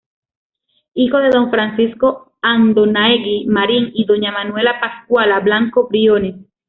[0.95, 6.37] Hijo de don Francisco Andonaegui Marín y doña Manuela Pascuala Blanco Briones.